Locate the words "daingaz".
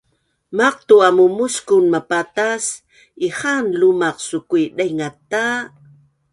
4.77-5.15